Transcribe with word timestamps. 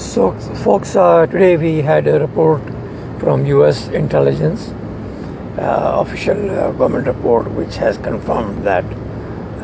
So, 0.00 0.32
folks, 0.64 0.96
uh, 0.96 1.26
today 1.26 1.58
we 1.58 1.82
had 1.82 2.06
a 2.06 2.18
report 2.18 2.62
from 3.20 3.44
U.S. 3.44 3.88
intelligence, 3.88 4.70
uh, 5.58 6.00
official 6.00 6.50
uh, 6.50 6.72
government 6.72 7.06
report, 7.06 7.50
which 7.50 7.76
has 7.76 7.98
confirmed 7.98 8.64
that 8.64 8.82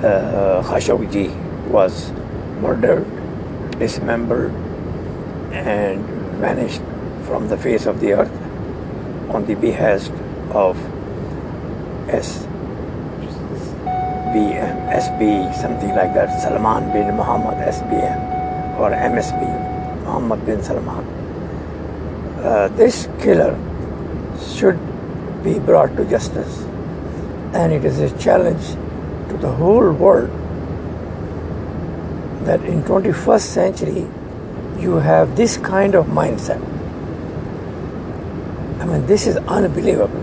uh, 0.04 0.62
Khashoggi 0.62 1.34
was 1.68 2.12
murdered, 2.60 3.06
dismembered, 3.78 4.52
and 5.52 6.04
vanished 6.36 6.82
from 7.24 7.48
the 7.48 7.56
face 7.56 7.86
of 7.86 8.00
the 8.00 8.12
earth 8.12 8.40
on 9.34 9.46
the 9.46 9.54
behest 9.54 10.12
of 10.50 10.76
SBM, 12.12 12.44
SB, 14.92 15.54
something 15.62 15.96
like 15.96 16.12
that, 16.12 16.28
Salman 16.42 16.92
bin 16.92 17.16
Muhammad 17.16 17.56
SBM 17.66 18.76
or 18.78 18.90
MSB. 18.90 19.65
Mohammed 20.06 20.46
bin 20.46 20.62
Salman. 20.62 21.04
Uh, 22.38 22.68
this 22.76 23.08
killer 23.20 23.52
should 24.54 24.78
be 25.42 25.58
brought 25.58 25.96
to 25.96 26.04
justice, 26.04 26.62
and 27.52 27.72
it 27.72 27.84
is 27.84 27.98
a 27.98 28.10
challenge 28.18 28.68
to 29.30 29.36
the 29.38 29.50
whole 29.50 29.90
world 29.92 30.30
that 32.46 32.64
in 32.64 32.82
21st 32.84 33.40
century 33.40 34.06
you 34.78 34.96
have 35.08 35.36
this 35.36 35.56
kind 35.56 35.94
of 35.94 36.06
mindset. 36.06 36.62
I 38.80 38.84
mean, 38.84 39.06
this 39.06 39.26
is 39.26 39.36
unbelievable. 39.58 40.22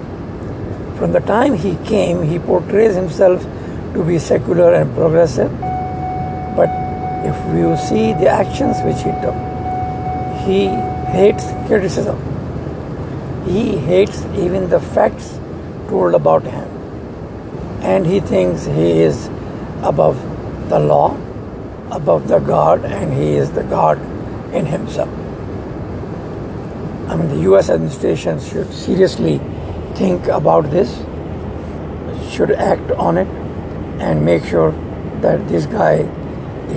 From 0.98 1.12
the 1.12 1.20
time 1.20 1.54
he 1.54 1.76
came, 1.88 2.24
he 2.24 2.40
portrays 2.40 2.96
himself 2.96 3.44
to 3.94 4.04
be 4.04 4.20
secular 4.20 4.74
and 4.74 4.94
progressive, 4.96 5.52
but 6.56 6.70
if 7.32 7.36
you 7.56 7.76
see 7.78 8.14
the 8.14 8.30
actions 8.30 8.78
which 8.84 8.98
he 8.98 9.12
took, 9.26 9.53
he 10.46 10.68
hates 11.16 11.46
criticism. 11.68 12.18
He 13.46 13.78
hates 13.78 14.26
even 14.36 14.70
the 14.70 14.80
facts 14.80 15.40
told 15.88 16.16
about 16.16 16.44
him. 16.44 16.68
And 17.82 18.06
he 18.06 18.20
thinks 18.20 18.66
he 18.66 18.92
is 19.02 19.28
above 19.84 20.18
the 20.70 20.80
law, 20.80 21.16
above 21.92 22.28
the 22.28 22.40
God, 22.40 22.86
and 22.86 23.14
he 23.14 23.36
is 23.36 23.52
the 23.52 23.64
God 23.64 24.02
in 24.54 24.66
himself. 24.66 25.10
I 27.10 27.16
mean, 27.16 27.28
the 27.30 27.42
US 27.52 27.70
administration 27.70 28.40
should 28.40 28.74
seriously 28.74 29.40
think 29.96 30.28
about 30.28 30.72
this, 30.72 30.94
should 32.34 32.52
act 32.52 32.92
on 32.92 33.18
it, 33.18 33.28
and 34.00 34.26
make 34.26 34.46
sure 34.46 34.72
that 35.22 35.48
this 35.48 35.66
guy 35.66 36.00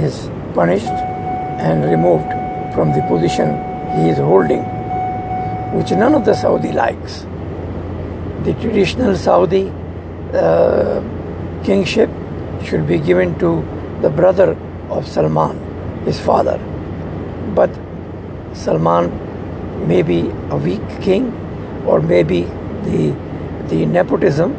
is 0.07 0.31
punished 0.55 0.99
and 1.67 1.85
removed 1.85 2.36
from 2.77 2.93
the 2.93 3.03
position 3.09 3.53
he 3.97 4.11
is 4.11 4.19
holding, 4.19 4.63
which 5.77 5.91
none 5.93 6.15
of 6.15 6.25
the 6.27 6.35
Saudi 6.35 6.73
likes. 6.73 7.21
The 8.45 8.53
traditional 8.61 9.17
Saudi 9.17 9.73
uh, 10.35 11.01
kingship 11.65 12.11
should 12.63 12.87
be 12.87 12.99
given 12.99 13.39
to 13.39 13.65
the 14.03 14.11
brother 14.11 14.51
of 14.91 15.09
Salman, 15.09 15.57
his 16.05 16.21
father. 16.21 16.59
But 17.55 17.71
Salman 18.53 19.09
may 19.89 20.03
be 20.03 20.21
a 20.51 20.57
weak 20.57 20.87
king, 21.01 21.33
or 21.87 22.03
maybe 22.03 22.43
the, 22.91 23.17
the 23.69 23.87
nepotism, 23.87 24.53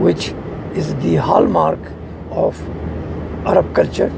which 0.00 0.34
is 0.74 0.94
the 0.96 1.14
hallmark 1.14 1.78
of 2.32 2.60
Arab 3.46 3.72
culture 3.74 4.12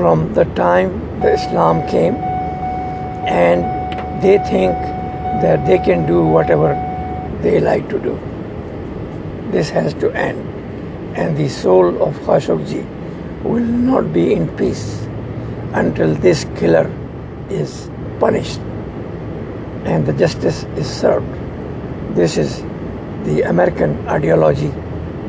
from 0.00 0.32
the 0.32 0.44
time 0.58 0.92
the 1.20 1.32
Islam 1.32 1.86
came, 1.88 2.14
and 3.40 4.22
they 4.22 4.38
think 4.50 4.72
that 5.42 5.66
they 5.66 5.78
can 5.78 6.06
do 6.06 6.24
whatever 6.24 6.70
they 7.42 7.60
like 7.60 7.88
to 7.90 7.98
do. 7.98 8.14
This 9.50 9.68
has 9.70 9.92
to 10.04 10.10
end, 10.12 10.40
and 11.16 11.36
the 11.36 11.48
soul 11.48 12.02
of 12.02 12.14
Khashoggi 12.28 12.82
will 13.42 13.70
not 13.90 14.12
be 14.14 14.32
in 14.32 14.48
peace 14.56 14.84
until 15.72 16.14
this 16.26 16.44
killer 16.56 16.86
is 17.50 17.90
punished 18.20 18.60
and 19.84 20.06
the 20.06 20.12
justice 20.12 20.64
is 20.76 20.86
served. 20.86 21.26
This 22.14 22.36
is 22.36 22.62
the 23.24 23.42
American 23.42 24.08
ideology 24.08 24.72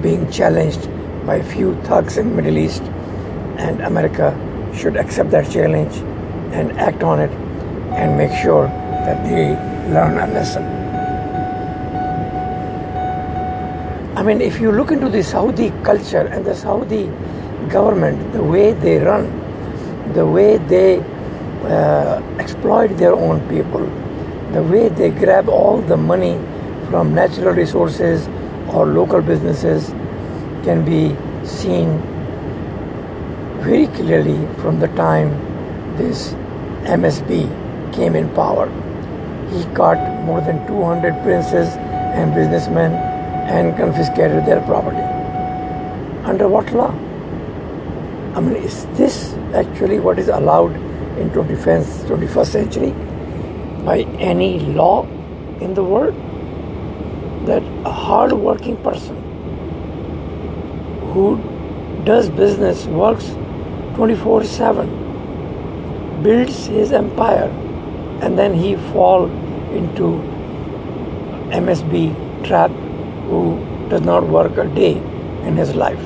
being 0.02 0.30
challenged 0.32 0.90
by 1.26 1.42
few 1.42 1.76
thugs 1.84 2.18
in 2.18 2.36
Middle 2.36 2.58
East 2.58 2.82
and 3.58 3.82
America 3.82 4.32
should 4.76 4.96
accept 4.98 5.32
that 5.32 5.50
challenge 5.52 5.96
and 6.54 6.72
act 6.80 7.04
on 7.04 7.20
it 7.20 7.32
and 7.98 8.18
make 8.18 8.32
sure 8.42 8.68
that 9.06 9.24
they 9.26 9.50
learn 9.94 10.18
a 10.18 10.28
lesson. 10.34 10.64
I 14.16 14.24
mean, 14.24 14.42
if 14.42 14.60
you 14.62 14.72
look 14.72 14.92
into 14.92 15.10
the 15.10 15.24
Saudi 15.24 15.72
culture 15.84 16.28
and 16.28 16.46
the 16.46 16.54
Saudi 16.54 17.06
government, 17.70 18.34
the 18.34 18.44
way 18.44 18.74
they 18.74 19.00
run, 19.00 19.26
the 20.14 20.26
way 20.26 20.58
they 20.58 21.00
uh, 21.64 22.22
exploit 22.38 22.90
their 22.98 23.14
own 23.14 23.40
people, 23.50 23.86
the 24.52 24.62
way 24.62 24.90
they 24.90 25.10
grab 25.10 25.48
all 25.48 25.82
the 25.82 25.98
money 25.98 26.36
from 26.90 27.14
natural 27.16 27.54
resources 27.54 28.28
or 28.70 28.86
local 28.86 29.22
businesses 29.22 29.90
can 30.64 30.84
be 30.86 31.16
seen 31.46 32.02
very 33.62 33.86
clearly 33.96 34.40
from 34.60 34.80
the 34.80 34.88
time 35.00 35.30
this 35.96 36.34
MSB 36.94 37.94
came 37.94 38.16
in 38.16 38.28
power. 38.34 38.68
He 39.52 39.64
caught 39.76 40.00
more 40.26 40.42
than 40.42 40.66
200 40.66 41.22
princes 41.22 41.68
and 42.18 42.34
businessmen 42.34 42.94
and 43.56 43.78
confiscated 43.78 44.46
their 44.46 44.62
property. 44.62 45.04
Under 46.24 46.48
what 46.48 46.72
law? 46.74 46.90
I 48.36 48.40
mean, 48.40 48.56
is 48.56 48.86
this 48.98 49.34
actually 49.54 50.00
what 50.00 50.18
is 50.18 50.30
allowed 50.30 50.76
in 51.20 51.30
21st, 51.30 52.06
21st 52.08 52.48
century 52.48 52.92
by 53.86 54.00
any 54.32 54.60
law 54.60 55.06
in 55.60 55.76
the 55.76 55.84
world? 55.84 56.16
That 57.46 57.62
a 57.86 57.92
hard 57.92 58.32
working 58.32 58.78
person 58.78 59.18
who 61.14 61.38
does 62.06 62.30
business, 62.30 62.86
works 62.86 63.36
24 63.96 64.44
7, 64.44 66.24
builds 66.24 66.66
his 66.68 66.92
empire, 66.92 67.50
and 68.22 68.38
then 68.38 68.54
he 68.54 68.76
fall 68.94 69.26
into 69.80 70.22
MSB 71.52 72.46
trap 72.46 72.72
who 73.30 73.60
does 73.90 74.02
not 74.02 74.28
work 74.28 74.58
a 74.58 74.66
day 74.76 74.98
in 75.44 75.58
his 75.58 75.76
life. 75.76 76.04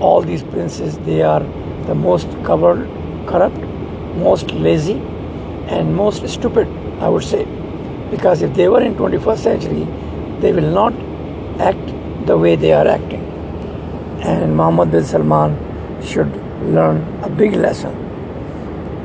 All 0.00 0.22
these 0.22 0.42
princes, 0.42 0.98
they 0.98 1.22
are 1.22 1.42
the 1.86 1.94
most 1.94 2.28
covered, 2.44 2.88
corrupt, 3.26 3.58
most 4.16 4.52
lazy, 4.52 5.00
and 5.66 5.94
most 5.94 6.28
stupid, 6.28 6.68
I 7.00 7.08
would 7.08 7.24
say. 7.24 7.44
Because 8.10 8.42
if 8.42 8.54
they 8.54 8.68
were 8.68 8.82
in 8.82 8.94
21st 8.94 9.38
century, 9.38 9.86
they 10.40 10.52
will 10.52 10.70
not 10.70 10.94
act 11.60 12.26
the 12.26 12.36
way 12.36 12.56
they 12.56 12.72
are 12.72 12.86
acting. 12.86 13.24
And 14.22 14.56
Mohammed 14.56 14.92
bin 14.92 15.04
Salman 15.04 15.69
should 16.02 16.30
learn 16.62 17.02
a 17.22 17.28
big 17.28 17.54
lesson. 17.54 17.94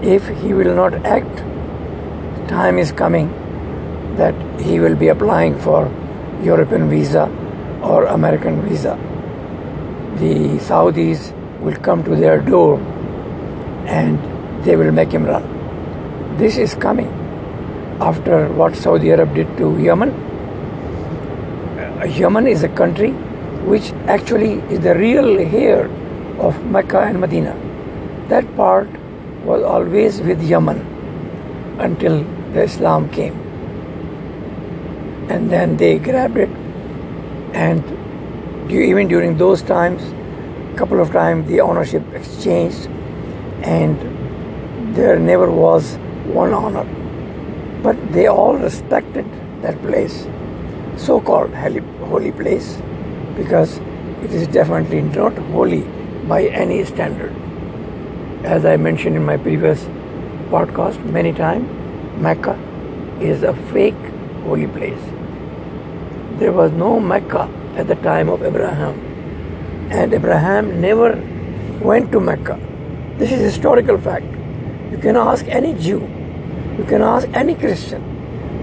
If 0.04 0.28
he 0.42 0.54
will 0.54 0.76
not 0.76 0.94
act, 1.06 1.38
time 2.50 2.78
is 2.78 2.92
coming 2.92 3.30
that 4.18 4.36
he 4.62 4.80
will 4.80 4.96
be 4.96 5.08
applying 5.10 5.60
for 5.60 5.92
European 6.44 6.90
visa 6.90 7.26
or 7.82 8.06
American 8.06 8.62
visa. 8.62 8.96
The 10.20 10.58
Saudis 10.68 11.34
will 11.60 11.76
come 11.76 12.04
to 12.04 12.16
their 12.16 12.40
door 12.40 12.80
and 13.88 14.20
they 14.64 14.76
will 14.76 14.91
make 14.91 15.12
him 15.12 15.26
run. 15.26 15.44
This 16.38 16.58
is 16.58 16.76
coming 16.76 17.08
after 18.02 18.48
what 18.50 18.76
Saudi 18.76 19.12
Arab 19.12 19.34
did 19.36 19.58
to 19.58 19.78
Yemen. 19.80 20.09
Uh, 22.00 22.06
Yemen 22.06 22.48
is 22.48 22.64
a 22.64 22.70
country 22.70 23.12
which 23.74 23.91
actually 24.08 24.53
is 24.74 24.80
the 24.82 24.96
real 24.96 25.40
heir 25.40 25.90
of 26.40 26.66
Mecca 26.66 26.99
and 26.99 27.20
Medina. 27.20 27.55
That 28.29 28.55
part 28.55 28.90
was 29.43 29.64
always 29.64 30.22
with 30.22 30.41
Yemen 30.41 30.79
until 31.79 32.23
the 32.53 32.64
Islam 32.64 33.09
came. 33.09 33.34
And 35.29 35.49
then 35.49 35.78
they 35.78 35.97
grabbed 35.99 36.37
it, 36.37 36.49
and 37.53 37.84
even 38.72 39.08
during 39.08 39.37
those 39.37 39.61
times, 39.61 40.02
a 40.73 40.78
couple 40.78 40.99
of 40.99 41.11
times 41.11 41.47
the 41.47 41.61
ownership 41.61 42.03
exchanged, 42.14 42.88
and 43.64 44.96
there 44.96 45.20
never 45.20 45.49
was 45.52 45.97
one 46.26 46.53
honor. 46.53 46.85
But 47.81 47.97
they 48.14 48.28
all 48.28 48.55
respected 48.55 49.26
that 49.61 49.81
place, 49.81 50.28
so 50.97 51.20
called 51.22 51.53
holy 51.53 52.31
place, 52.31 52.81
because 53.35 53.79
it 54.23 54.31
is 54.31 54.47
definitely 54.47 55.02
not 55.02 55.38
holy 55.38 55.85
by 56.28 56.44
any 56.46 56.84
standard. 56.86 57.34
as 58.54 58.66
I 58.70 58.78
mentioned 58.78 59.16
in 59.16 59.26
my 59.26 59.36
previous 59.38 59.84
podcast 60.50 61.04
many 61.14 61.34
times, 61.34 61.68
Mecca 62.26 62.54
is 63.20 63.44
a 63.44 63.54
fake 63.72 64.04
holy 64.44 64.68
place. 64.68 65.06
There 66.42 66.52
was 66.52 66.72
no 66.72 67.00
Mecca 67.00 67.50
at 67.76 67.88
the 67.88 67.96
time 67.96 68.30
of 68.30 68.44
Abraham, 68.44 69.00
and 70.00 70.14
Abraham 70.14 70.70
never 70.80 71.10
went 71.82 72.12
to 72.12 72.20
Mecca. 72.20 72.60
This 73.18 73.32
is 73.32 73.42
historical 73.42 73.98
fact. 73.98 74.26
You 74.92 75.00
can 75.08 75.16
ask 75.16 75.48
any 75.48 75.74
Jew, 75.74 76.02
you 76.78 76.86
can 76.88 77.02
ask 77.02 77.28
any 77.34 77.56
Christian. 77.56 78.12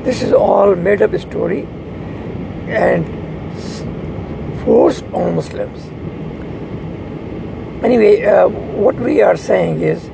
This 0.04 0.22
is 0.22 0.32
all 0.32 0.76
made 0.76 1.02
up 1.02 1.18
story 1.24 1.66
and 2.84 3.04
forced 4.64 5.04
on 5.12 5.34
Muslims. 5.34 5.90
Anyway, 7.82 8.24
uh, 8.24 8.46
what 8.46 8.94
we 8.94 9.20
are 9.22 9.36
saying 9.36 9.80
is 9.80 10.08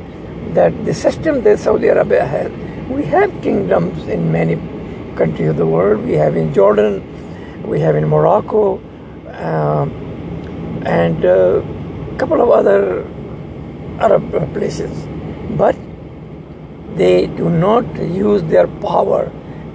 that 0.55 0.73
the 0.87 0.95
system 0.95 1.43
that 1.43 1.59
Saudi 1.59 1.89
Arabia 1.89 2.25
has, 2.25 2.51
we 2.89 3.05
have 3.05 3.31
kingdoms 3.43 4.09
in 4.09 4.33
many 4.33 4.57
countries 5.17 5.51
of 5.51 5.59
the 5.59 5.67
world. 5.67 6.03
We 6.03 6.15
have 6.15 6.35
in 6.35 6.55
Jordan, 6.55 7.03
we 7.69 7.79
have 7.81 7.95
in 7.95 8.09
Morocco, 8.09 8.79
um, 9.35 9.91
and 10.87 11.23
a 11.27 12.17
couple 12.19 12.41
of 12.41 12.49
other 12.49 13.07
Arab 14.01 14.33
places. 14.55 15.07
But 15.51 15.77
they 16.95 17.27
do 17.27 17.51
not 17.51 17.85
use 17.97 18.43
their 18.45 18.67
power 18.67 19.31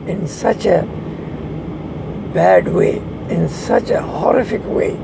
in 0.07 0.25
such 0.25 0.65
a 0.65 0.81
bad 2.33 2.73
way, 2.73 2.97
in 3.29 3.47
such 3.47 3.91
a 3.91 4.01
horrific 4.01 4.65
way, 4.65 4.97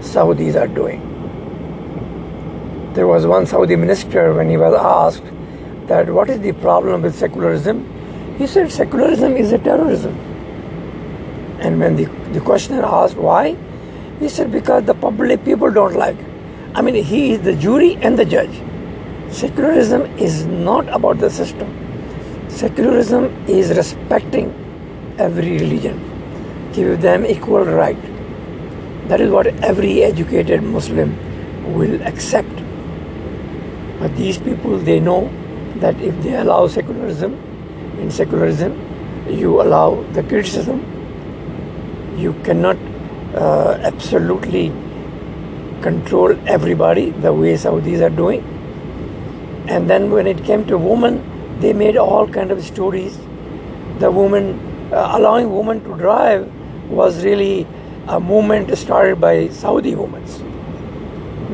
Saudis 0.00 0.60
are 0.60 0.68
doing. 0.68 1.13
There 2.94 3.08
was 3.08 3.26
one 3.26 3.44
Saudi 3.44 3.74
minister 3.74 4.32
when 4.32 4.48
he 4.48 4.56
was 4.56 4.72
asked 4.74 5.24
that 5.88 6.08
what 6.08 6.30
is 6.30 6.40
the 6.40 6.52
problem 6.52 7.02
with 7.02 7.16
secularism? 7.16 7.84
He 8.38 8.46
said 8.46 8.70
secularism 8.70 9.36
is 9.36 9.52
a 9.52 9.58
terrorism. 9.58 10.14
And 11.60 11.80
when 11.80 11.96
the, 11.96 12.04
the 12.32 12.40
questioner 12.40 12.84
asked 12.84 13.16
why, 13.16 13.56
he 14.20 14.28
said 14.28 14.52
because 14.52 14.84
the 14.84 14.94
public 14.94 15.44
people 15.44 15.72
don't 15.72 15.96
like. 15.96 16.16
I 16.76 16.82
mean, 16.82 17.02
he 17.02 17.32
is 17.32 17.42
the 17.42 17.54
jury 17.56 17.96
and 17.96 18.16
the 18.16 18.24
judge. 18.24 18.62
Secularism 19.30 20.02
is 20.16 20.46
not 20.46 20.88
about 20.88 21.18
the 21.18 21.30
system. 21.30 21.68
Secularism 22.48 23.24
is 23.48 23.76
respecting 23.76 24.54
every 25.18 25.58
religion, 25.58 25.98
give 26.72 27.00
them 27.00 27.26
equal 27.26 27.64
right. 27.64 28.00
That 29.08 29.20
is 29.20 29.30
what 29.30 29.48
every 29.64 30.04
educated 30.04 30.62
Muslim 30.62 31.16
will 31.74 32.00
accept. 32.02 32.53
But 34.04 34.16
these 34.16 34.36
people, 34.36 34.76
they 34.76 35.00
know 35.00 35.30
that 35.76 35.98
if 35.98 36.22
they 36.22 36.34
allow 36.34 36.66
secularism, 36.66 37.36
in 37.98 38.10
secularism, 38.10 38.72
you 39.30 39.62
allow 39.62 40.02
the 40.12 40.22
criticism. 40.22 40.82
You 42.18 42.34
cannot 42.44 42.76
uh, 43.34 43.78
absolutely 43.82 44.68
control 45.80 46.36
everybody 46.46 47.12
the 47.12 47.32
way 47.32 47.54
Saudis 47.54 48.02
are 48.02 48.14
doing. 48.14 48.44
And 49.68 49.88
then 49.88 50.10
when 50.10 50.26
it 50.26 50.44
came 50.44 50.66
to 50.66 50.76
women, 50.76 51.22
they 51.60 51.72
made 51.72 51.96
all 51.96 52.28
kind 52.28 52.50
of 52.50 52.62
stories. 52.62 53.16
The 54.00 54.10
woman 54.10 54.60
uh, 54.92 55.12
allowing 55.16 55.50
women 55.50 55.82
to 55.84 55.96
drive 55.96 56.52
was 56.90 57.24
really 57.24 57.66
a 58.06 58.20
movement 58.20 58.76
started 58.76 59.18
by 59.18 59.48
Saudi 59.48 59.94
women. 59.94 60.53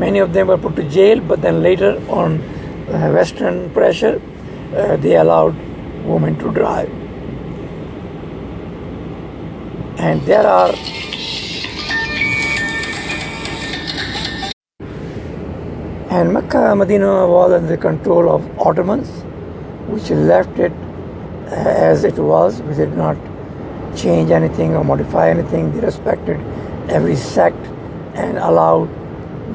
Many 0.01 0.19
of 0.19 0.33
them 0.33 0.47
were 0.49 0.57
put 0.57 0.77
to 0.77 0.89
jail, 0.89 1.21
but 1.21 1.43
then 1.43 1.63
later, 1.63 1.91
on 2.09 2.39
uh, 2.41 3.11
Western 3.13 3.69
pressure, 3.71 4.21
uh, 4.75 4.97
they 4.97 5.17
allowed 5.17 5.55
women 6.05 6.39
to 6.39 6.51
drive. 6.51 6.89
And 9.99 10.23
there 10.23 10.47
are 10.47 10.73
and 16.11 16.33
Mecca 16.33 16.75
Medina 16.75 17.27
was 17.29 17.53
under 17.53 17.69
the 17.69 17.77
control 17.77 18.31
of 18.31 18.49
Ottomans, 18.59 19.11
which 19.89 20.09
left 20.09 20.59
it 20.59 20.73
as 21.51 22.05
it 22.05 22.17
was. 22.17 22.63
We 22.63 22.75
did 22.75 22.97
not 22.97 23.19
change 23.95 24.31
anything 24.31 24.75
or 24.75 24.83
modify 24.83 25.29
anything. 25.29 25.73
They 25.73 25.81
respected 25.81 26.41
every 26.89 27.17
sect 27.17 27.67
and 28.15 28.39
allowed 28.39 28.89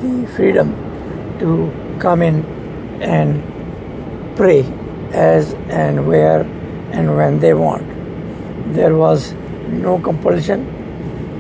the 0.01 0.27
freedom 0.35 0.73
to 1.39 1.71
come 1.99 2.21
in 2.21 2.43
and 3.01 3.43
pray 4.35 4.63
as 5.13 5.53
and 5.69 6.07
where 6.07 6.41
and 6.91 7.15
when 7.15 7.39
they 7.39 7.53
want. 7.53 7.85
There 8.73 8.95
was 8.95 9.33
no 9.67 9.99
compulsion, 9.99 10.67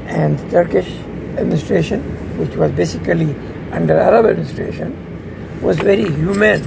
and 0.07 0.37
the 0.39 0.49
Turkish 0.49 0.89
administration, 1.37 2.01
which 2.37 2.55
was 2.55 2.71
basically 2.71 3.35
under 3.71 3.97
Arab 3.97 4.25
administration, 4.25 4.95
was 5.61 5.77
very 5.77 6.05
humane. 6.05 6.61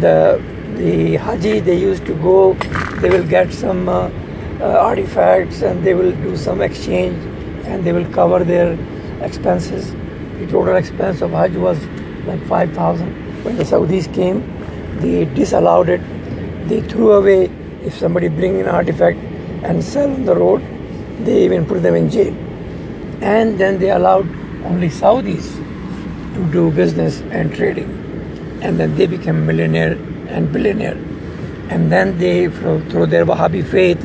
The 0.00 0.42
the 0.76 1.16
Haji 1.16 1.60
they 1.60 1.78
used 1.78 2.06
to 2.06 2.14
go, 2.14 2.54
they 3.00 3.10
will 3.10 3.26
get 3.26 3.52
some 3.52 3.88
uh, 3.88 4.10
uh, 4.60 4.64
artifacts 4.64 5.62
and 5.62 5.84
they 5.84 5.94
will 5.94 6.12
do 6.12 6.36
some 6.36 6.62
exchange 6.62 7.16
and 7.66 7.84
they 7.84 7.92
will 7.92 8.10
cover 8.12 8.44
their 8.44 8.78
expenses. 9.22 9.94
The 10.40 10.46
total 10.46 10.76
expense 10.76 11.20
of 11.20 11.32
Hajj 11.32 11.56
was 11.56 11.78
like 12.26 12.42
5,000. 12.46 13.44
When 13.44 13.56
the 13.56 13.64
Saudis 13.64 14.12
came, 14.14 14.42
they 15.00 15.26
disallowed 15.26 15.90
it. 15.90 16.00
They 16.68 16.80
threw 16.80 17.12
away 17.12 17.50
if 17.84 17.96
somebody 17.98 18.28
bring 18.28 18.60
an 18.60 18.68
artifact 18.68 19.18
and 19.64 19.84
sell 19.84 20.10
on 20.10 20.24
the 20.24 20.34
road, 20.34 20.62
they 21.24 21.44
even 21.44 21.66
put 21.66 21.82
them 21.82 21.94
in 21.94 22.08
jail. 22.10 22.34
And 23.20 23.58
then 23.58 23.78
they 23.78 23.90
allowed 23.90 24.28
only 24.64 24.88
Saudis 24.88 25.56
to 26.34 26.52
do 26.52 26.70
business 26.70 27.20
and 27.30 27.54
trading. 27.54 27.90
And 28.62 28.80
then 28.80 28.96
they 28.96 29.06
became 29.06 29.46
millionaire 29.46 29.92
and 30.28 30.50
billionaire. 30.50 30.96
And 31.68 31.92
then 31.92 32.18
they, 32.18 32.48
through 32.48 33.06
their 33.06 33.26
Wahhabi 33.26 33.66
faith, 33.66 34.00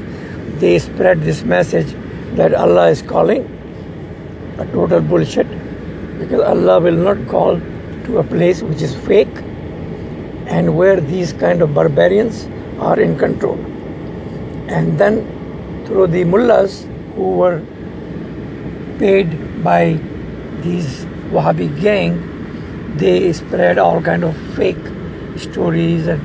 they 0.59 0.79
spread 0.79 1.21
this 1.21 1.43
message 1.43 1.95
that 2.35 2.53
Allah 2.53 2.89
is 2.89 3.01
calling 3.01 3.43
a 4.57 4.65
total 4.65 4.99
bullshit 5.01 5.47
because 6.19 6.41
Allah 6.41 6.79
will 6.79 6.95
not 6.95 7.27
call 7.27 7.59
to 8.05 8.17
a 8.19 8.23
place 8.23 8.61
which 8.61 8.81
is 8.81 8.95
fake 8.95 9.35
and 10.47 10.77
where 10.77 10.99
these 11.01 11.33
kind 11.33 11.61
of 11.61 11.73
barbarians 11.73 12.47
are 12.79 12.99
in 12.99 13.17
control. 13.17 13.57
And 14.67 14.97
then 14.97 15.85
through 15.85 16.07
the 16.07 16.23
mullahs 16.23 16.87
who 17.15 17.37
were 17.37 17.61
paid 18.99 19.63
by 19.63 19.99
these 20.61 21.05
Wahhabi 21.31 21.81
gang, 21.81 22.17
they 22.97 23.33
spread 23.33 23.77
all 23.77 24.01
kind 24.01 24.23
of 24.23 24.35
fake 24.55 24.85
stories 25.37 26.07
and 26.07 26.21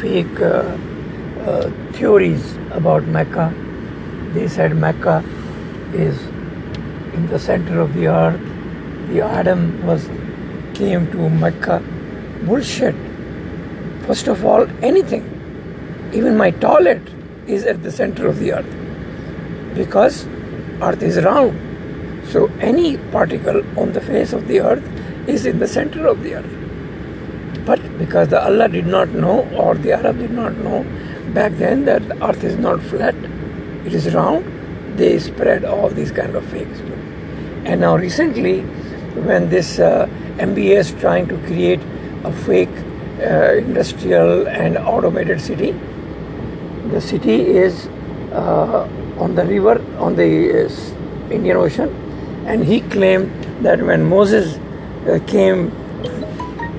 fake 0.00 0.40
uh, 0.40 0.78
uh, 1.46 1.70
theories 1.92 2.56
about 2.70 3.04
Mecca. 3.04 3.52
They 4.32 4.48
said 4.48 4.76
Mecca 4.76 5.24
is 5.92 6.20
in 7.14 7.26
the 7.28 7.38
center 7.38 7.80
of 7.80 7.94
the 7.94 8.06
earth. 8.06 8.47
The 9.08 9.22
Adam 9.22 9.86
was 9.86 10.06
came 10.74 11.10
to 11.12 11.28
Mecca. 11.30 11.82
Bullshit. 12.42 12.94
First 14.06 14.28
of 14.28 14.44
all, 14.44 14.66
anything, 14.82 15.24
even 16.12 16.36
my 16.36 16.50
toilet 16.50 17.02
is 17.46 17.64
at 17.64 17.82
the 17.82 17.90
center 17.90 18.26
of 18.26 18.38
the 18.38 18.52
earth 18.52 19.74
because 19.74 20.26
earth 20.82 21.02
is 21.02 21.22
round. 21.24 21.58
So 22.28 22.46
any 22.60 22.98
particle 23.16 23.62
on 23.78 23.92
the 23.92 24.00
face 24.00 24.32
of 24.32 24.46
the 24.46 24.60
earth 24.60 25.28
is 25.28 25.46
in 25.46 25.58
the 25.58 25.66
center 25.66 26.06
of 26.06 26.22
the 26.22 26.34
earth. 26.34 27.64
But 27.64 27.80
because 27.98 28.28
the 28.28 28.42
Allah 28.42 28.68
did 28.68 28.86
not 28.86 29.08
know 29.08 29.48
or 29.56 29.74
the 29.74 29.92
Arab 29.92 30.18
did 30.18 30.30
not 30.30 30.56
know 30.58 30.84
back 31.34 31.52
then 31.52 31.84
that 31.86 32.06
the 32.08 32.22
earth 32.26 32.44
is 32.44 32.56
not 32.56 32.82
flat, 32.82 33.14
it 33.84 33.94
is 33.94 34.14
round, 34.14 34.44
they 34.98 35.18
spread 35.18 35.64
all 35.64 35.88
these 35.88 36.10
kind 36.10 36.34
of 36.36 36.44
fakes. 36.46 36.80
And 37.64 37.80
now 37.80 37.96
recently, 37.96 38.64
when 39.14 39.48
this 39.48 39.78
uh, 39.78 40.06
MBA 40.38 40.76
is 40.76 40.92
trying 40.92 41.28
to 41.28 41.36
create 41.46 41.80
a 42.24 42.32
fake 42.32 42.68
uh, 43.20 43.54
industrial 43.54 44.46
and 44.48 44.76
automated 44.78 45.40
city, 45.40 45.74
the 46.90 47.00
city 47.00 47.40
is 47.42 47.86
uh, 48.32 48.88
on 49.18 49.34
the 49.34 49.44
river, 49.44 49.82
on 49.98 50.16
the 50.16 50.66
uh, 50.66 51.30
Indian 51.30 51.56
Ocean, 51.56 51.88
and 52.46 52.64
he 52.64 52.80
claimed 52.80 53.30
that 53.64 53.82
when 53.82 54.08
Moses 54.08 54.56
uh, 55.06 55.18
came 55.26 55.72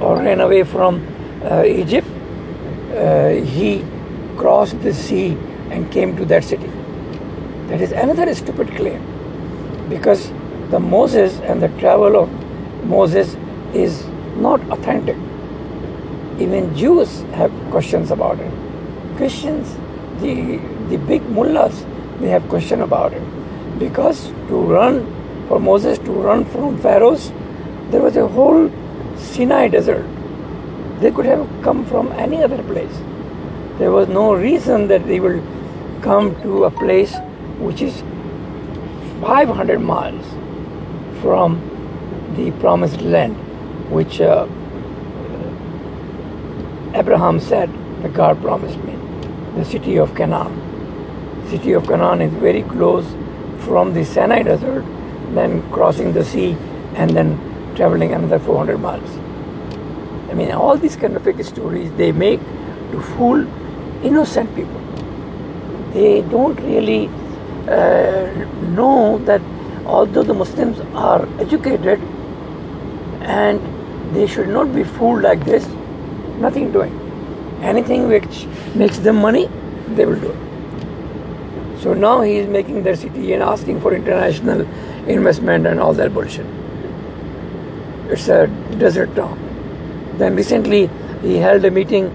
or 0.01 0.17
ran 0.17 0.39
away 0.39 0.63
from 0.63 1.05
uh, 1.43 1.63
Egypt, 1.63 2.07
he 3.45 3.83
crossed 4.38 4.79
the 4.81 4.93
sea 4.93 5.38
and 5.69 5.91
came 5.91 6.15
to 6.15 6.25
that 6.25 6.43
city. 6.43 6.69
That 7.67 7.81
is 7.81 7.91
another 7.91 8.33
stupid 8.33 8.69
claim. 8.75 9.05
Because 9.89 10.31
the 10.70 10.80
Moses 10.80 11.40
and 11.40 11.62
the 11.62 11.70
travel 11.80 12.16
of 12.16 12.30
Moses 12.86 13.36
is 13.74 14.06
not 14.38 14.62
authentic. 14.72 15.18
Even 16.40 16.76
Jews 16.76 17.22
have 17.34 17.52
questions 17.72 18.12
about 18.12 18.40
it. 18.40 18.52
Christians, 19.18 19.76
the 20.22 20.58
the 20.90 20.98
big 20.98 21.28
mullahs, 21.30 21.86
they 22.20 22.30
have 22.30 22.48
question 22.50 22.82
about 22.82 23.14
it. 23.14 23.24
Because 23.80 24.28
to 24.50 24.62
run 24.76 25.00
for 25.48 25.60
Moses 25.60 25.98
to 26.00 26.12
run 26.12 26.46
from 26.46 26.78
Pharaohs, 26.80 27.32
there 27.90 28.02
was 28.02 28.16
a 28.18 28.28
whole 28.28 28.70
Sinai 29.18 29.68
desert. 29.68 30.06
They 31.00 31.12
could 31.12 31.26
have 31.26 31.48
come 31.64 31.86
from 31.86 32.12
any 32.12 32.44
other 32.44 32.62
place. 32.64 33.02
There 33.80 33.92
was 33.92 34.08
no 34.08 34.34
reason 34.34 34.88
that 34.90 35.08
they 35.08 35.20
will 35.20 35.42
come 36.02 36.36
to 36.44 36.66
a 36.66 36.72
place 36.72 37.16
which 37.58 37.82
is 37.82 38.04
500 39.22 39.80
miles 39.80 40.26
from 41.22 41.60
the 42.36 42.52
promised 42.60 43.02
land, 43.02 43.36
which 43.92 44.22
uh, 44.22 44.48
Abraham 46.94 47.40
said 47.40 47.70
that 48.02 48.14
God 48.14 48.42
promised 48.42 48.78
me, 48.84 48.96
the 49.56 49.66
city 49.66 49.98
of 49.98 50.16
Canaan. 50.16 51.48
City 51.50 51.74
of 51.74 51.88
Canaan 51.88 52.22
is 52.22 52.34
very 52.34 52.64
close 52.64 53.06
from 53.60 53.94
the 53.94 54.04
Sinai 54.06 54.44
desert, 54.44 54.84
then 55.34 55.62
crossing 55.72 56.14
the 56.14 56.24
sea, 56.24 56.56
and 56.96 57.12
then 57.12 57.38
traveling 57.76 58.14
another 58.14 58.40
400 58.40 58.78
miles. 58.78 59.18
I 60.30 60.34
mean, 60.34 60.52
all 60.52 60.78
these 60.78 60.96
kind 60.96 61.16
of 61.16 61.24
fake 61.24 61.44
stories 61.44 61.92
they 61.94 62.12
make 62.12 62.40
to 62.92 63.02
fool 63.02 63.46
innocent 64.04 64.56
people. 64.56 64.82
They 65.94 66.22
don't 66.22 66.60
really 66.62 67.08
uh, 67.68 68.30
know 68.78 69.18
that 69.26 69.42
although 69.98 70.24
the 70.24 70.34
Muslims 70.34 70.79
are 70.93 71.27
educated 71.39 72.00
and 73.22 74.15
they 74.15 74.27
should 74.27 74.50
not 74.50 74.74
be 74.74 74.84
fooled 74.84 75.24
like 75.24 75.43
this, 75.46 75.65
nothing 76.46 76.72
doing. 76.72 76.93
Anything 77.62 78.08
which 78.08 78.46
makes 78.75 79.00
them 79.00 79.15
money, 79.15 79.50
they 79.96 80.05
will 80.05 80.19
do. 80.19 80.36
So 81.81 81.93
now 81.93 82.22
he 82.22 82.38
is 82.38 82.48
making 82.48 82.84
their 82.84 82.96
city 82.96 83.34
and 83.34 83.41
asking 83.41 83.81
for 83.81 83.93
international 83.93 84.62
investment 85.17 85.65
and 85.65 85.79
all 85.79 85.93
that 85.93 86.13
bullshit. 86.13 86.46
It's 88.10 88.27
a 88.27 88.48
desert 88.77 89.15
town. 89.15 89.38
Then 90.17 90.36
recently 90.36 90.89
he 91.22 91.38
held 91.38 91.65
a 91.65 91.72
meeting 91.72 92.08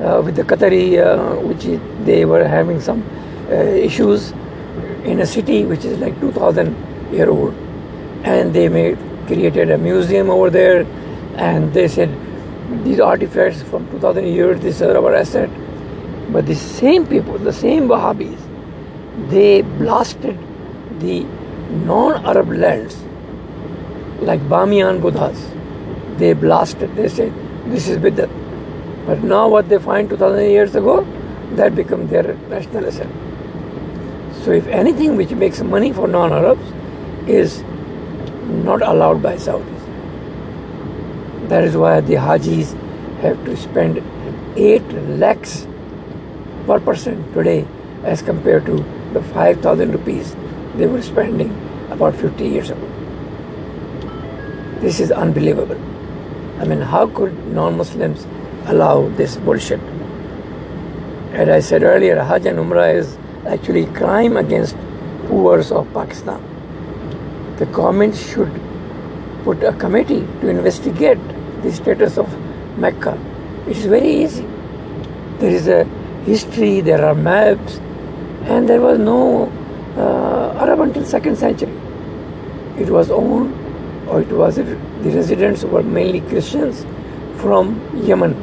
uh, 0.00 0.22
with 0.24 0.36
the 0.36 0.42
Qatari, 0.42 0.98
uh, 0.98 1.40
which 1.40 1.64
he, 1.64 1.76
they 2.04 2.24
were 2.24 2.46
having 2.46 2.80
some 2.80 3.02
uh, 3.50 3.54
issues 3.54 4.32
in 5.04 5.20
a 5.20 5.26
city 5.26 5.64
which 5.64 5.84
is 5.84 5.98
like 5.98 6.20
2000 6.20 6.95
year 7.12 7.30
old. 7.30 7.54
And 8.24 8.52
they 8.52 8.68
made, 8.68 8.98
created 9.26 9.70
a 9.70 9.78
museum 9.78 10.30
over 10.30 10.50
there 10.50 10.82
and 11.36 11.72
they 11.72 11.88
said 11.88 12.10
these 12.84 13.00
artifacts 13.00 13.62
from 13.62 13.88
2000 13.90 14.26
years, 14.26 14.60
this 14.60 14.76
is 14.76 14.82
our 14.82 15.14
asset. 15.14 15.50
But 16.32 16.46
the 16.46 16.54
same 16.54 17.06
people, 17.06 17.38
the 17.38 17.52
same 17.52 17.88
Wahhabis, 17.88 18.40
they 19.30 19.62
blasted 19.62 20.38
the 21.00 21.22
non-Arab 21.84 22.50
lands 22.50 22.96
like 24.20 24.40
Bamiyan 24.48 25.00
Buddhas. 25.00 25.52
They 26.18 26.32
blasted, 26.32 26.96
they 26.96 27.08
said, 27.08 27.32
this 27.66 27.88
is 27.88 27.98
Biddat. 27.98 28.30
But 29.06 29.22
now 29.22 29.48
what 29.48 29.68
they 29.68 29.78
find 29.78 30.08
2000 30.08 30.50
years 30.50 30.74
ago, 30.74 31.06
that 31.52 31.76
become 31.76 32.08
their 32.08 32.34
national 32.48 32.86
asset. 32.86 33.08
So 34.42 34.52
if 34.52 34.66
anything 34.66 35.16
which 35.16 35.30
makes 35.30 35.60
money 35.60 35.92
for 35.92 36.08
non-Arabs 36.08 36.72
is 37.26 37.62
not 38.66 38.82
allowed 38.82 39.22
by 39.22 39.34
Saudis. 39.36 39.82
That 41.48 41.64
is 41.64 41.76
why 41.76 42.00
the 42.00 42.14
Hajis 42.14 42.74
have 43.20 43.44
to 43.44 43.56
spend 43.56 44.02
8 44.56 44.82
lakhs 45.24 45.66
per 46.66 46.80
person 46.80 47.32
today 47.32 47.66
as 48.04 48.22
compared 48.22 48.66
to 48.66 48.84
the 49.12 49.22
5000 49.22 49.92
rupees 49.92 50.34
they 50.76 50.86
were 50.86 51.02
spending 51.02 51.50
about 51.90 52.14
50 52.14 52.46
years 52.46 52.70
ago. 52.70 52.88
This 54.80 55.00
is 55.00 55.10
unbelievable. 55.10 55.78
I 56.60 56.64
mean, 56.64 56.80
how 56.80 57.06
could 57.06 57.46
non 57.48 57.76
Muslims 57.76 58.26
allow 58.66 59.08
this 59.10 59.36
bullshit? 59.36 59.80
As 61.32 61.48
I 61.48 61.60
said 61.60 61.82
earlier, 61.82 62.22
Hajj 62.22 62.46
and 62.46 62.58
Umrah 62.58 62.94
is 62.94 63.16
actually 63.46 63.86
crime 63.86 64.36
against 64.36 64.76
poor 65.28 65.60
of 65.60 65.92
Pakistan. 65.92 66.55
The 67.58 67.66
government 67.66 68.14
should 68.14 68.52
put 69.44 69.62
a 69.62 69.72
committee 69.72 70.20
to 70.40 70.48
investigate 70.48 71.18
the 71.62 71.72
status 71.72 72.18
of 72.18 72.28
Mecca. 72.78 73.18
It 73.66 73.76
is 73.76 73.86
very 73.86 74.08
easy. 74.08 74.46
There 75.38 75.50
is 75.50 75.66
a 75.66 75.84
history, 76.24 76.80
there 76.80 77.04
are 77.04 77.14
maps, 77.14 77.80
and 78.44 78.68
there 78.68 78.80
was 78.80 78.98
no 78.98 79.50
uh, 79.96 80.58
Arab 80.58 80.80
until 80.80 81.04
second 81.04 81.36
century. 81.36 81.72
It 82.78 82.90
was 82.90 83.10
owned, 83.10 83.54
or 84.08 84.20
it 84.20 84.28
was 84.28 84.56
the 84.56 84.76
residents 85.02 85.64
were 85.64 85.82
mainly 85.82 86.20
Christians 86.20 86.84
from 87.40 87.80
Yemen, 87.94 88.34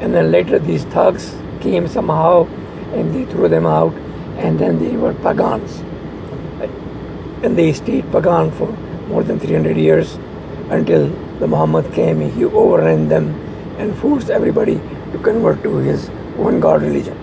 and 0.00 0.12
then 0.12 0.30
later 0.32 0.58
these 0.58 0.84
thugs 0.84 1.36
came 1.60 1.86
somehow, 1.86 2.46
and 2.92 3.14
they 3.14 3.24
threw 3.32 3.48
them 3.48 3.66
out, 3.66 3.94
and 4.36 4.58
then 4.58 4.78
they 4.78 4.96
were 4.96 5.14
pagans, 5.14 5.82
and 7.44 7.58
they 7.58 7.72
stayed 7.72 8.10
pagan 8.12 8.50
for 8.58 8.68
more 9.08 9.22
than 9.22 9.38
300 9.38 9.76
years 9.76 10.14
until 10.76 11.08
the 11.40 11.46
Muhammad 11.46 11.92
came, 11.92 12.20
he 12.20 12.44
overran 12.44 13.08
them 13.08 13.26
and 13.78 13.94
forced 13.98 14.30
everybody 14.30 14.76
to 15.12 15.18
convert 15.22 15.62
to 15.62 15.76
his 15.88 16.08
one 16.48 16.58
God 16.60 16.82
religion. 16.82 17.18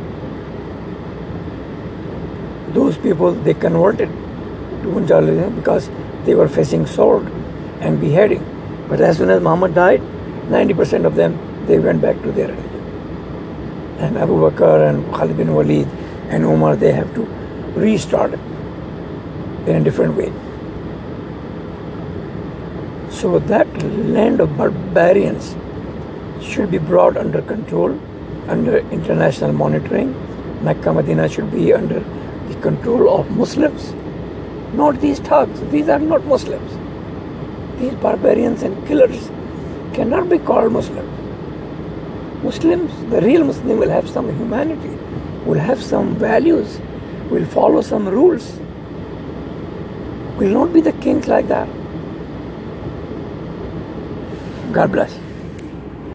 Those 2.74 2.98
people 2.98 3.32
they 3.32 3.54
converted 3.54 4.10
to 4.84 4.90
one 4.90 5.08
God 5.08 5.24
religion 5.24 5.56
because 5.56 5.90
they 6.26 6.36
were 6.36 6.48
facing 6.48 6.86
sword 6.86 7.26
and 7.80 8.00
beheading. 8.00 8.46
But 8.88 9.02
as 9.02 9.18
soon 9.18 9.32
as 9.32 9.42
Muhammad 9.42 9.74
died, 9.74 10.02
90% 10.50 11.06
of 11.06 11.16
them 11.16 11.40
they 11.66 11.80
went 11.80 12.02
back 12.02 12.22
to 12.22 12.32
their 12.32 12.48
religion. 12.48 12.70
And 13.98 14.18
Abu 14.18 14.40
Bakr 14.44 14.90
and 14.90 15.14
Khalid 15.16 15.38
bin 15.38 15.56
Walid 15.56 15.88
and 16.30 16.44
Umar 16.44 16.76
they 16.76 16.92
have 16.92 17.14
to 17.16 17.26
restart 17.76 18.34
it 18.34 18.40
in 19.68 19.76
a 19.76 19.84
different 19.84 20.16
way. 20.16 20.32
So 23.10 23.40
that 23.40 23.68
land 23.84 24.40
of 24.40 24.58
barbarians 24.58 25.56
should 26.44 26.72
be 26.72 26.80
brought 26.80 27.18
under 27.18 27.42
control, 27.42 28.00
under 28.48 28.80
international 28.90 29.54
monitoring. 29.54 30.16
Mecca 30.64 30.94
Medina 30.94 31.28
should 31.28 31.52
be 31.52 31.74
under 31.74 32.00
the 32.48 32.56
control 32.62 33.20
of 33.20 33.30
Muslims, 33.32 33.94
not 34.74 35.00
these 35.02 35.20
thugs. 35.20 35.60
These 35.72 35.90
are 35.90 36.00
not 36.00 36.26
Muslims. 36.26 36.72
These 37.80 37.94
barbarians 37.96 38.64
and 38.64 38.88
killers 38.88 39.30
cannot 39.94 40.30
be 40.30 40.38
called 40.40 40.72
Muslims. 40.72 41.10
Muslims, 42.44 42.92
the 43.12 43.22
real 43.22 43.44
Muslim 43.44 43.78
will 43.78 43.90
have 43.90 44.10
some 44.10 44.26
humanity, 44.38 44.98
will 45.46 45.60
have 45.60 45.82
some 45.82 46.16
values, 46.16 46.80
will 47.30 47.46
follow 47.46 47.82
some 47.82 48.08
rules, 48.08 48.60
will 50.42 50.50
not 50.50 50.74
be 50.74 50.82
the 50.82 50.94
kings 50.94 51.28
like 51.28 51.48
that. 51.50 51.70
God 54.74 54.92
bless. 54.92 55.21